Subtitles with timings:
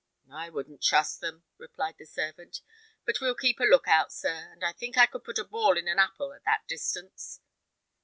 [0.33, 2.61] "I wouldn't trust them," replied the servant;
[3.05, 5.77] "but we'll keep a look out, sir, and I think I could put a ball
[5.77, 7.39] in an apple at that distance."